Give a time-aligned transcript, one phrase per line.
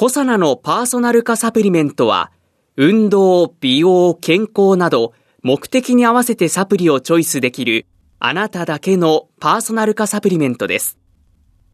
[0.00, 2.32] コサナのパーソナル化サプリメントは
[2.78, 7.84] 運動、美容、健康など目的に合わせてサプリをチョイスできる
[8.18, 10.96] あなただけのパーソナル化サプリメントです。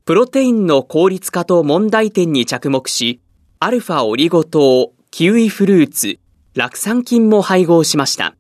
[0.07, 3.21] プロテインの効率化と問題点に着目し、
[3.61, 6.19] アルファオリゴ糖、キウイフルーツ、
[6.57, 8.35] 酪酸菌も配合しました。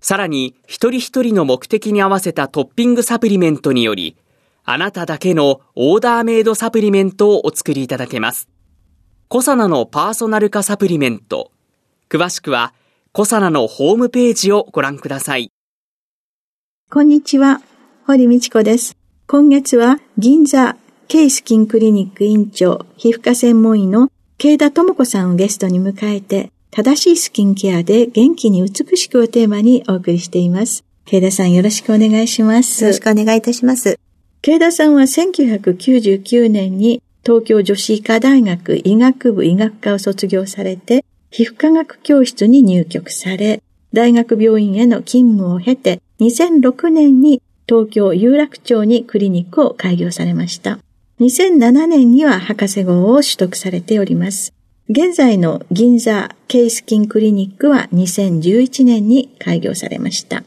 [0.00, 4.16] さらに、一人一人の目的に合わせたトッピングサプリメントにより、
[4.64, 8.48] あなただけのオーダーメイドサプリメントをお作りいただけます。
[9.28, 11.50] コサナのパーソナル化サプリメント。
[12.08, 12.72] 詳しくは、
[13.12, 15.50] コサナのホームページをご覧ください。
[16.90, 17.60] こんにちは、
[18.06, 18.96] 堀道子です。
[19.26, 20.76] 今月は銀座
[21.08, 30.84] ケイスキンクリニック院長、皮膚科専門医の慶田智子さんをゲストに迎えて、正しいスキンケアで元気に美しくをテーマにお送りしています。
[31.06, 32.84] 慶田さんよろしくお願いします。
[32.84, 33.98] よろしくお願いいたします。
[34.42, 43.62] 慶田さんは1999年に東京女子医科大学医学部医学科を卒業されて、皮膚科学教室に入局され、
[43.94, 50.78] 大学病院への勤務を経て、2006年に東京有楽町にクリニックを開業されました。
[51.20, 54.52] 2007年には博士号を取得されております。
[54.90, 60.44] 現在の銀座ケイスキンクリニックは2011年に開業されました。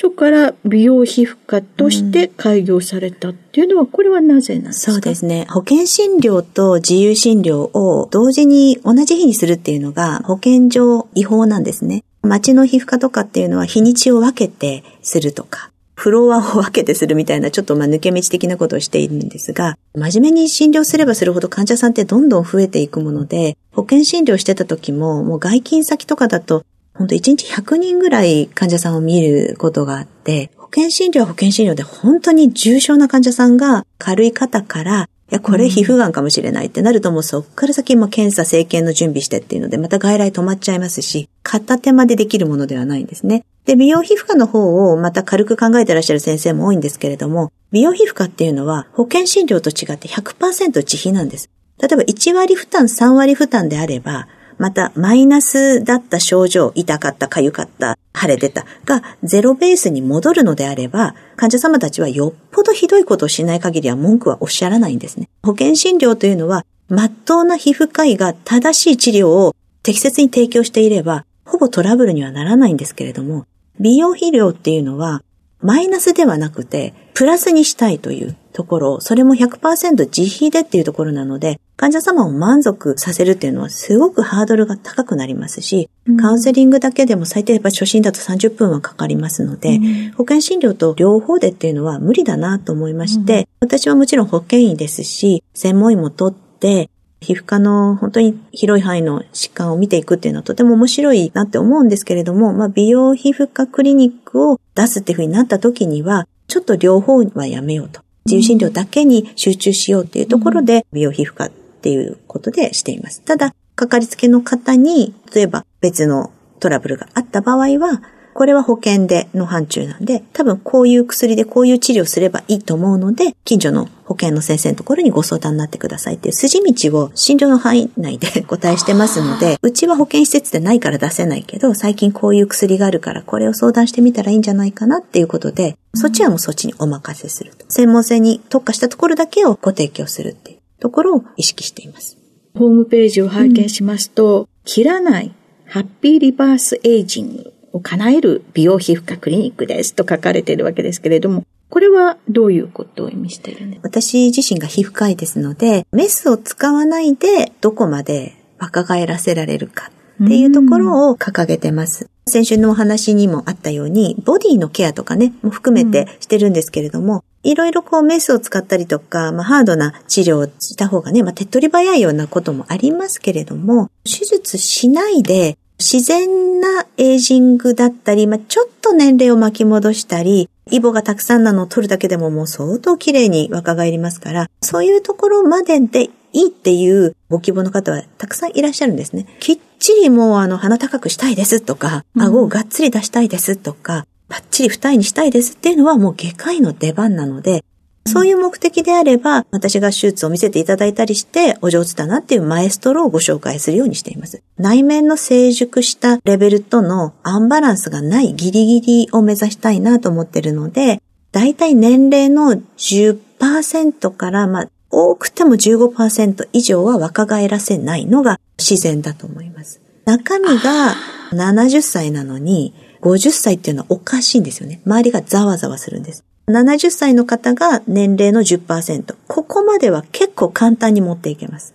[0.00, 5.46] 当初から美容皮膚科として開業されたっていうのは、これはなぜなんですか、そうですね。
[5.48, 12.02] 保険診療と自由診療を同時に同じ日にするっていうのが保険上違法なんですね。
[12.22, 43.44] 街の皮膚科とかっていうのは日にちを分けてするとか、フロアを分けてするみたいなちょっとまあ抜け道的なことをしているんですが、真面目に診療すればするほど患者さんってどんどん増えていくもので、保険診療してた時ももう外勤先とかだと、本当1日100人ぐらい患者さんを見ることがあって、保険診療は保険診療で本当に重症な患者さんが軽い方からや、これ皮膚がんかもしれないってなるともうそっから先も検査、生検の準備してっていうので、また外来止まっちゃいますし、片手までできるものではないんですね。
[43.64, 51.50] で、美容皮膚科の方をまた軽く考えてらっしゃる先生も多いんですけれども、美容皮膚科っていうのは保険診療と違って100%自費なんです。
[51.80, 54.28] 例えば1割負担、3割負担であれば、
[54.58, 65.28] また、マイナスだった症状、痛かった、痒かった、腫れてた、がゼロベースに戻るのであれば、患者様たちはよっぽどひどいことをしない限りは文句はおっしゃらないんですね。
[65.42, 73.46] 保険診療というのは、まっとうな皮膚科医が正しい治療を適切に提供していれば、ほぼトラブルにはならないんですけれども、
[73.80, 75.22] 美容肥料っていうのは、
[75.60, 108.04] マイナスではなくて、プラスにしたいというところ、それも100%自費でっていうところなので、患者様を満足させるっていうのはすごくハードルが高くなりますし、カウンセリングだけでも最低やっぱ初診だと30分はかかりますので、うん、保険診療と両方でっていうのは無理だなと思いまして、うん、私はもちろん保険医ですし、専門医も取って、皮膚科の本当に広い範囲の疾患を見ていくっていうのはとても面白いなって思うんですけれども、まあ、美容皮膚科クリニックを出すっていうふうになった時には、ちょっと両方はやめようと。
[108.26, 113.20] 自由診療だけに集中しようっていうところで、美容皮膚科っていうことでしています。
[113.22, 116.30] ただ、かかりつけの方に、例えば別の
[116.60, 118.02] トラブルがあった場合は、
[118.34, 137.64] これは保険での範疇なんで、多分こういう薬でこういう治療すればいいと思うので、近所の保険の先生のところにご相談になってくださいっていう筋道を診療の範囲内でご対してますので、うちは保険施設でないから出せないけど、最近こういう薬があるからこれを相談してみたらいいんじゃないかなっていうことで、そっちはもうそっちにお任せすると。
[137.68, 142.18] 専門性に特化したところだけをご提供するっていうところを意識しています。
[142.58, 145.32] ホームページを拝見しますと、うん、切らない
[145.66, 153.88] ハッピーリバースエイジングを叶える美容皮膚科クリニックですと書かれているわけですけれども、これはどういうことを意味しているんですか？
[153.88, 159.90] 私自身が皮膚科医ですので、メスを使わないでどこまで若返らせられるか
[160.22, 162.08] っていうところを掲げてます。
[162.26, 189.26] 先週のお話にもあったように、ボディのケアとかね、も含めてしてるんですけれども、いろいろこうメスを使ったりとか、まあハードな治療をした方がね、まあ手っ取り早いようなこともありますけれども、手術しないで自然なエイジングだったり、まあ、ちょっと年齢を巻き戻したり、イボがたくさんなのを取るだけでももう相当綺麗に若返りますから、そういうところまででいいっていうご希望の方はたくさんいらっしゃるんですね。
[189.40, 197.64] きっちりもうあの鼻高くしたいですとか、顎をがっつり出したいですとか、バッチリ二重にしたいですっていうのはもう外科医の出番なので、
[198.06, 204.42] そういう目的であれば、私が手術を見せていただいたりして、お上手だなっていうマエストロをご紹介するようにしています。
[204.58, 211.02] 内面の成熟したレベルとのアンバランスがないギリギリを目指したいなと思ってるので、
[211.32, 219.80] だいたい年齢の10%から、まあ、多くても15%以上は若返らせないのが自然だと思います。
[220.04, 220.94] 中身が
[221.32, 224.80] 70歳なのに、50歳っていうのはおかしいんですよね。
[224.86, 226.24] 周りがざわざわするんです。
[226.48, 229.14] 70歳の方が年齢の10%。
[229.28, 231.74] ここまでは結構簡単に持っていけます。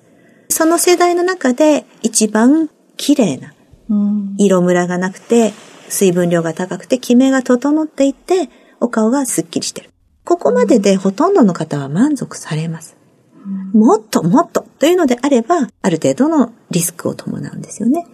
[0.49, 3.53] その世代の中で一番綺麗な、
[4.37, 5.53] 色ムラがなくて、
[5.89, 8.49] 水分量が高くて、キメが整っていて、
[8.79, 9.89] お顔がスッキリしてる。
[10.23, 12.95] ここまででほとんどの方は満足されます。
[13.73, 18.05] もっともっとというのであれば、ある程度のリスクを伴うんですよね。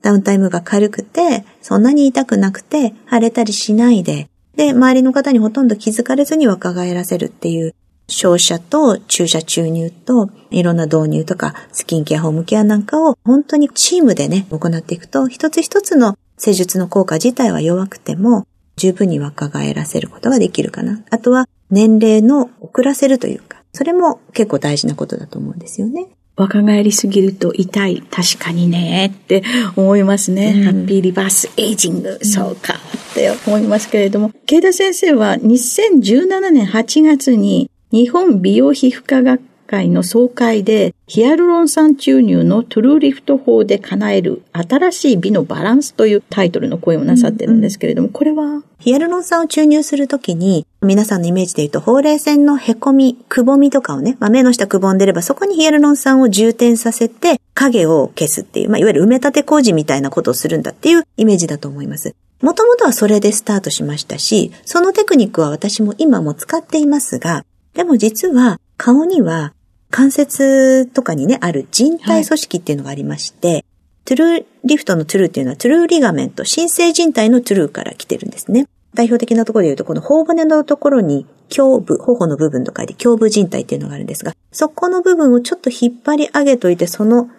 [0.00, 7.74] ダウンタイムが軽くて、そんなに痛くなくて、腫れたりしないで、で、周りの方にほとんど気づかれずに若返らせるっていう、
[8.08, 18.46] 照射と注射注入と、いろんな導入とか、スキンケア、ホームケアなんかを本当にチームでね、行っていくと、一つ一つの施術の効果自体は弱くても、
[18.76, 21.02] 十分に若返らせることができるかな。
[21.10, 26.06] あとは、年齢の遅らせるというか、それも結構大事なことだと思うんですよね。
[26.36, 28.02] 若返りすぎると痛い。
[28.10, 29.42] 確かにね、って
[29.76, 30.54] 思いますね。
[30.56, 32.74] うん、ハッピーリバースエイジング、うん、そうか、
[33.12, 34.32] って思いますけれども。
[34.46, 48.62] 慶田先生は2017年8月に日本美容皮膚科学会の総会で、ヒアルロン酸注入のトゥルーリフト法で叶える新しい美のバランスというタイトルの声をなさってるんですけれども、これは？
[48.78, 62.14] ヒアルロン酸を注入するときに、皆さんのイメージで言うと、ほうれい線の凹み、くぼみとかをね、まあ、目の下くぼんでれば、そこにヒアルロン酸を充填させて、影を消すっていう、まあ、いわゆる埋め立て工事みたいなことをするんだっていうイメージだと思います。
[62.42, 67.44] もともとはそれでスタートしましたし、そのテクニックは私も今も使っていますが、
[67.74, 69.54] でも実は顔には
[69.90, 73.64] 関節とかにね、ある人体組織っていうのがありまして、はい、
[74.04, 78.66] トゥルーリフトのトゥルーっていうのはトゥルーリガメント、新生人体のトゥルーから来てるんですね。
[78.94, 87.30] 代表的なところで言うと、この頬骨のところに胸部、頬の部分と書いて胸部人体っていうのがあるんですが、そこの部分をちょっと引っ張り上げといて、その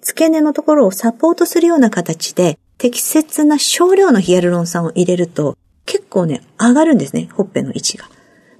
[0.00, 8.10] 付け根のところをサポートするような形で、適切な少量のヒアルロン酸を入れると、結構ね、上がるんですね、ほっぺの位置が。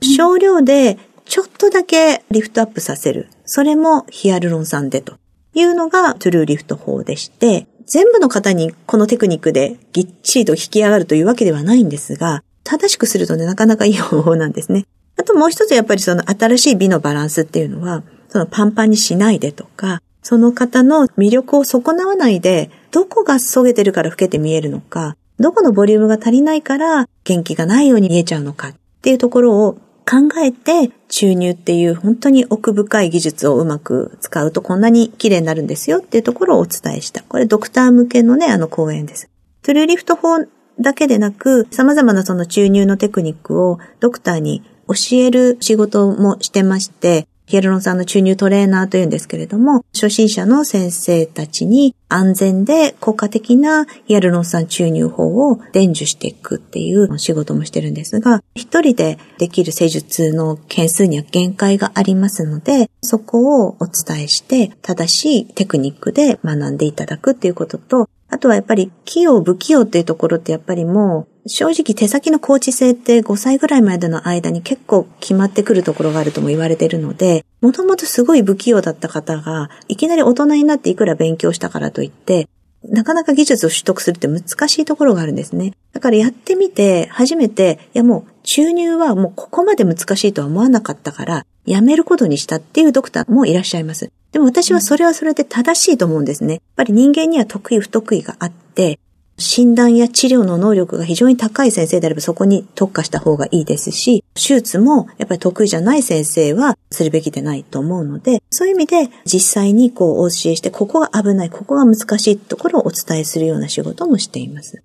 [0.00, 3.28] 少量でちょっとだけリフトアップさせる。
[3.44, 5.18] それもヒアルロン酸でと
[5.52, 14.86] いうのがトゥルーリフト法でして、全部の方にこのテクニックでぎっちりと引き上がるというわけではないんですが、正しくするとね、なかなかいい方法なんですね。
[15.18, 29.74] あともう一つやっぱりその新しい美のバランスっていうのは、そのパンパンにしないでとか、その方の魅力を損なわないで、どこが削げてるから老けて見えるのか、どこのボリュームが足りないから元気がないように見えちゃうのかっていうところを
[30.06, 37.22] 考えて注入っていう本当に奥深い技術をうまく使うとこんなに綺麗になるんですよっていうところをお伝えした。
[37.22, 39.28] これドクター向けのね、あの講演です。
[39.62, 40.38] トゥルーリフト法
[40.80, 82.48] だけでなく、様々なその注入のテクニックをドクターに教える仕事もしてまして、ヒアルロン酸の注入トレーナーというんですけれども、初心者の先生たちに安全で効果的なヒアルロン酸注入法を伝授していくっていう仕事もしてるんですが、一人でできる施術の件数には限界がありますので、そこをお伝えして正しいテクニックで学んでいただくっていうことと、あとはやっぱり器用不器用っていうところってやっぱりもう正直手先のコーチ性って5歳ぐらいまでの間に結構決まってくるところがあるとも言われているので、もともとすごい不器用だった方が、いきなり大人になっていくら勉強したからといって、
[82.82, 85.72] なかなか技術を取得するって難しいところがあるんですね。
[85.92, 94.10] だからやってみて、初めて、いやもう注入はもうここまで難しいとは思わなかったから、やめることにしたっていうドクターもいらっしゃいます。
[94.32, 96.54] でも私はそれはそれで正しいと思うんですね。
[96.54, 98.98] やっぱり人間には得意不得意があって、
[99.36, 114.82] 診断や治療の能力が非常に高い先生であればそこに特化した方がいいですし、手術もやっぱり得意じゃない先生はするべきでないと思うので、そういう意味で実際にこうお教えして、ここが危ない、ここが難しいところをお伝えするような仕事もしています。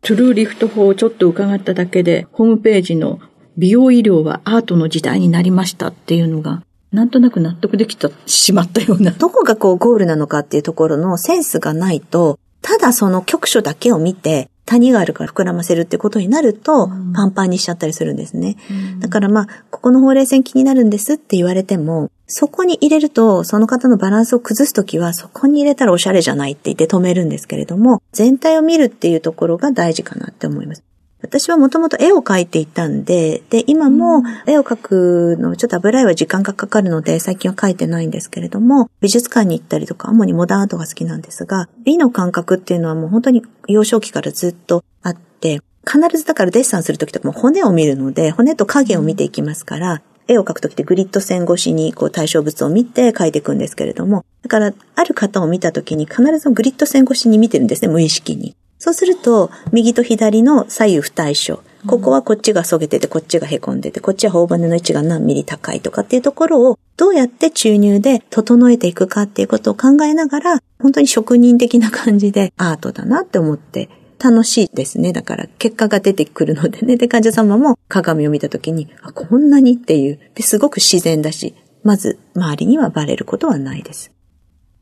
[0.00, 3.20] トゥルーリフト法をちょっと伺っただけで、ホームページの
[3.56, 9.10] 美容医療はアートの時代になりましたっていうのが、なんとなく納得できた、しまったような。
[9.10, 18.56] どこがこうゴールなのかっていうところのセンスがないと、ただその局所だけを見て、谷があるから膨らませるってことになると、パンパンにしちゃったりするんですね。
[18.70, 30.84] うん、だからまあ、ここのほうれい線気になるんですって言われても、そこに入れると、その方のバランスを崩すときは、そこに入れたらおしゃれじゃないって言って止めるんですけれども、全体を見るっていうところが大事かなって思います。
[31.20, 58.54] 私はもともと絵を描いていたんで、で、今も絵を描くの、ちょっと油絵は時間がかかるので、最近は描いてないんですけれども、美術館に行ったりとか、主にモダンアートが好きなんですが、美の感覚っていうのはもう本当に幼少期からずっとあって、必ずだからデッサンするときとかも骨を見るので、骨と影を見ていきますから、絵を描くときってグリッド線越しにこう対象物を見て描いていくんですけれども、だからある方を見たときに必ずグリッド線越しに見てるんですね、無意識に。
[58.78, 61.60] そうすると、右と左の左右不対称。
[61.86, 75.12] ここはこっちが削げてて、こっちが凹んでて、こっちは頬骨の位置が何ミリ高いとかっていうところを、どうやって注入で整えていくかっていうことを考えながら、本当に職人的な感じでアートだなって思って楽しいですね。
[75.12, 76.96] だから結果が出てくるのでね。
[76.96, 80.18] で、患者様も鏡を見たときに、あ、こんなにっていう。
[80.34, 81.54] で、すごく自然だし、
[81.84, 84.12] まず周りにはバレることはないです。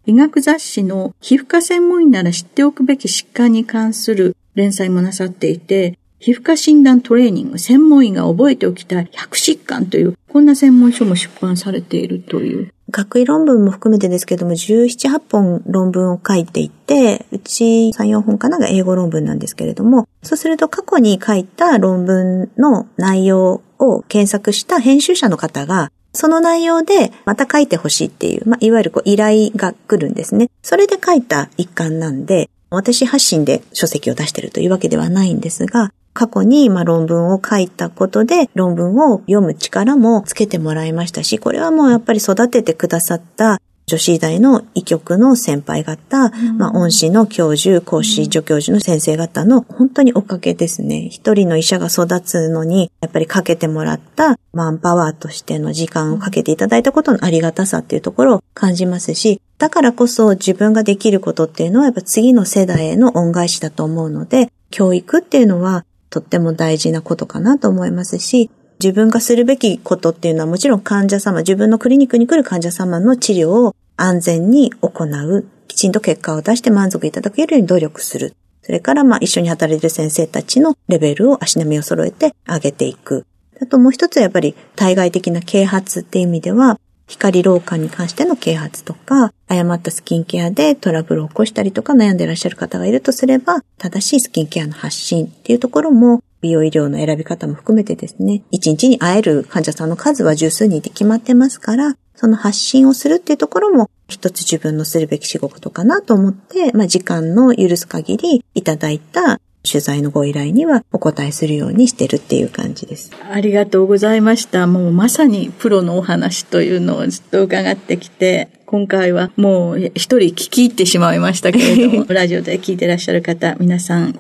[0.06, 12.72] 医学雑誌の皮膚科専門医なら知っておくべき疾患に関する連載もなさっていて、皮膚科診断トレーニング、専門医が覚えておきたい100疾患という、こんな専門書も出版されているという。
[12.92, 30.50] 学位論文も含めてですけども、17、8本論文を書いていて、うち3、4本かなが英語論文なんですけれども、そうすると過去に書いた論文の内容を検索した編集者の方が、その内容でまた書いてほしいっていう、まあ、いわゆるこう依頼が来るんですね。
[30.62, 51.08] それで書いた一環なんで、私発信で書籍を出してるというわけではないんですが、過去にま論文を書いたことで論文を読む力もつけてもらいましたし、これはもうやっぱり育ててくださった女子医大の医局の先輩方、うん、まあ、恩師の教授、講師、助教授の先生方の本当におかげですね。
[51.08, 68.50] 一人の医者が育つのに、やっぱりかけてもらったマンパワーとしての時間をかけていただいたことのありがたさっていうところを感じますし、だからこそ自分ができることっていうのはやっぱ次の世代への恩返しだと思うので、教育っていうのはとっても大事なことかなと思いますし、
[68.82, 75.46] 自分がするべきことっていうのはもちろん患者様、自分のクリニックに来る患者様の治療を安全に行う。
[75.68, 78.34] きちんと結果を出して満足いただけるように努力する。
[78.62, 83.24] それからまあ一緒に働いてる先生たちのレベルを足並みを揃えて上げていく。
[83.62, 113.10] あともう一つはやっぱり対外的な啓発っていう意味では、光老化に関しての啓発とか、誤ったスキンケアでトラブルを起こしたりとか悩んでいらっしゃる方がいるとすれば、正しいスキンケアの発信っていうところも、美容医療の選び方も含めてですね、一日に会える患者さんの数は十数人で決まってますから、その発信をするっていうところも一つ自分のするべき仕事かなと思って、まあ、時間の許す限りいただいた取材のご依頼にはお答えするようにしてるっていう感じです。
[113.30, 114.66] ありがとうございました。
[114.66, 124.18] もうまさにプロのお話というのをずっと伺ってきて、今回はもう一人聞き入ってしまいましたけれども、 ラジオで聞いてらっしゃる方、皆さん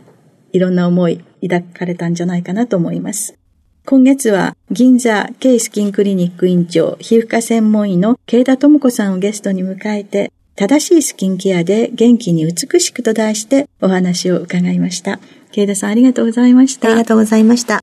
[0.52, 3.36] いろんな思い抱かれたんじゃないかなと思います。
[3.84, 15.20] 今月は銀座ケイスキンクリニック院長、皮膚科専門医の慶田智子さんをゲストに迎えて、正しいスキンケアで元気に美しくと題してお話を伺いました。
[15.52, 16.88] 慶田さんありがとうございました。
[16.88, 17.80] ありがとうございました。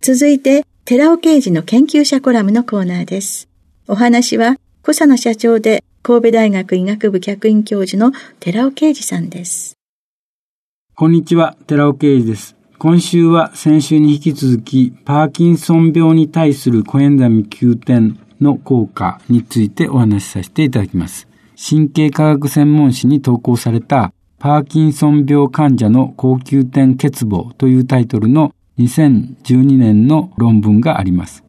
[0.00, 3.48] 続いて、寺尾刑事の研究者コラムのコーナーです。
[3.86, 9.76] お話は、小佐野社長で神戸大学医学部客員教授の寺尾啓二さんです。
[10.94, 12.57] こんにちは、寺尾啓二です。
[12.80, 21.26] 今週は先週に引き続き、パーキンソン病に対するコエンザミ Q10 の効果についてお話しさせていただきます。
[21.58, 31.42] 神経科学専門誌に投稿されたパーキンソン病患者の高級点欠乏というタイトルの2012年の論文があります。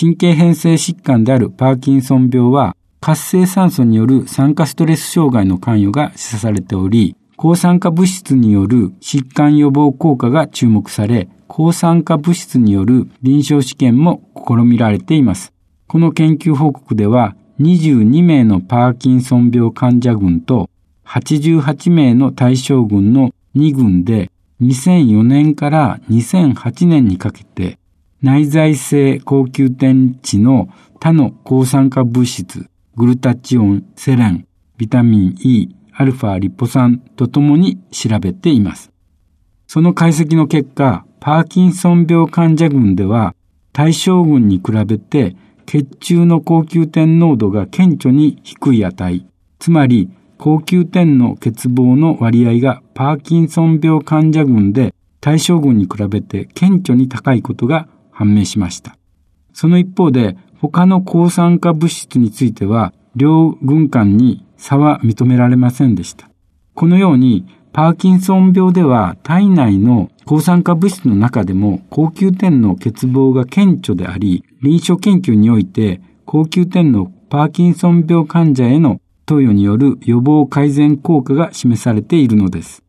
[0.00, 15.52] 神経変性疾患であるパーキンソン病は活性酸素による酸化ストレス障害の関与が示唆されており、抗酸化物質による疾患予防効果が注目され、抗酸化物質による臨床試験も試みられています。
[15.88, 20.70] この研究報告では、22名のパーキンソン病患者群と
[21.04, 24.30] 88名の対象群の2群で
[24.60, 27.76] 2004年から2008年にかけて
[28.22, 30.68] 内在性高級点値の
[31.00, 34.46] 他の抗酸化物質、グルタチオン、セレン、
[34.76, 38.92] ビタミン E、アルファリポ酸とともに調べています。
[39.66, 43.34] その解析の結果、パーキンソン病患者群では
[43.72, 49.26] 対象群に比べて血中の高級点濃度が顕著に低い値、
[49.58, 58.96] つまり高級点の欠乏の割合がパーキンソン病患者群で対象群に比べて顕著に高いことが判明しました。
[59.52, 66.30] その一方で、他の抗酸化物質については、両軍間に差は認められませんでした。
[66.74, 82.84] このように、パーキンソン病では体内の抗酸化物質の中でも高級点の欠乏が顕著であり、臨床研究において高級点のパーキンソン病患者への投与による予防改善効果が示されているのです。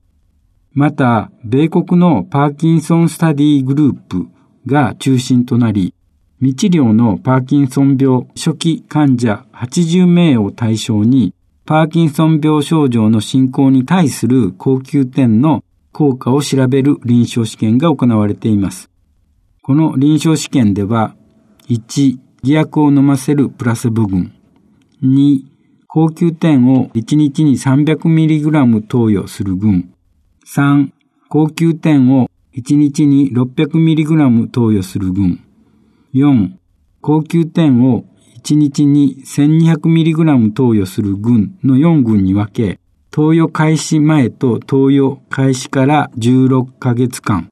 [0.73, 4.27] また、米国のパーキンソンスタディグループ
[4.67, 5.95] が中心となり、
[6.39, 11.33] 未治療のパーキンソン病初期患者80名を対象に、
[11.65, 18.89] パーキンソン病症状の進行に対する高級点の効果を調べる臨床試験が行われています。
[19.61, 21.15] この臨床試験では、
[21.69, 24.33] 1、偽薬を飲ませるプラセボ群。
[25.01, 25.43] 2、
[25.87, 29.93] 高級点を1日に 300mg 投与する群。
[30.45, 30.89] 3、
[31.29, 35.39] 高級点を1日に 600mg 投与する群。
[36.13, 36.49] 4、
[36.99, 38.03] 高級点を
[38.43, 42.77] 1日に 1200mg 投与する群の4群に分け、
[43.09, 47.47] 投与開始前と投与開始から16ヶ月間、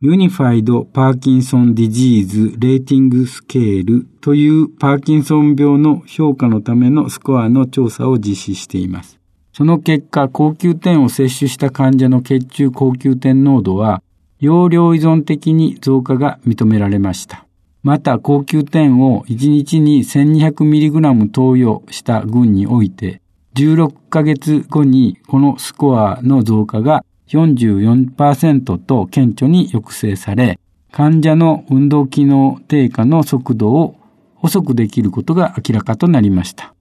[0.00, 9.20] Unified Parkinson's Disease Rating Scale というパーキンソン病の評価のためのスコアの調査を実施しています。
[9.52, 14.02] その結果、 CoQ10を摂取した患者の血中 CoQ10濃度は、
[14.40, 17.46] 用量依存的に増加が認められました。
[17.82, 23.20] また、 CoQ10を1日に 1200mg 投与した群において、
[23.54, 30.58] 16ヶ月後にこのスコアの増加が44%と顕著に抑制され、
[30.92, 33.96] 患者の運動機能低下の速度を
[34.42, 36.74] 遅くできることが明らかとなりました。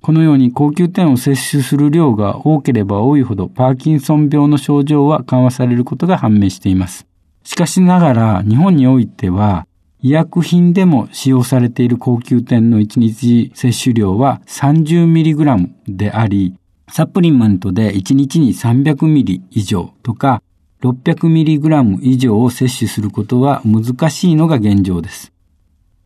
[0.00, 7.06] このように高級点を摂取する量が多ければ多いほどパーキンソン病の症状は緩和されることが判明しています。
[7.42, 9.66] しかしながら日本においては
[10.02, 16.54] 医薬品でも使用されている高級点の1日摂取量は 30mg であり、
[16.88, 20.42] サプリメントで1日に 300ml 以上とか
[20.82, 25.32] 600mg 以上を摂取することは難しいのが現状です。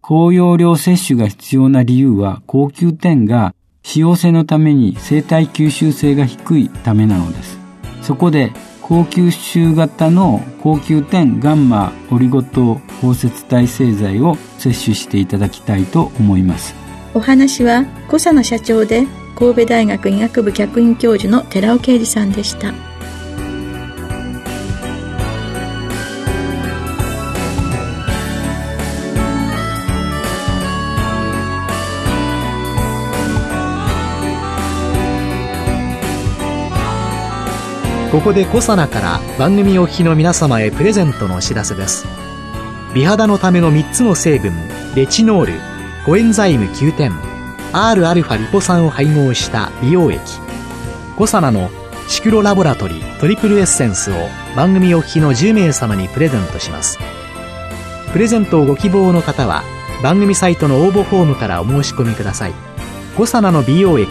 [0.01, 7.59] 高容量摂取が必要な理由は高級点が使用性のために生体吸収性が低いためなのです。
[8.03, 8.53] そこで
[8.91, 16.75] 高吸収型の高級点ガンマオリゴ糖包摂体製剤を摂取していただきたいと思います。
[17.15, 22.90] お話は小佐野社長で神戸大学医学部客員教授の寺尾啓二さんでした。
[38.11, 42.09] ここでコサナから番組お聞きの皆様へプレゼントのお知らせです。
[42.93, 44.53] 美肌のための3つの成分
[44.97, 45.53] レチノール
[46.05, 47.13] コエンザイム Q10
[47.73, 50.21] Rα リポ酸を配合した美容液。
[51.17, 51.71] コサナの
[52.09, 54.15] シクロラボラトリトリプルエッセンスを
[54.57, 56.99] 番組お聞きの10名様にプレゼントします。
[58.13, 59.63] プレゼントをご希望の方は
[60.03, 62.55] 番組サイトの応募フォームからお申し込みください。
[63.17, 64.11] コサナの美容液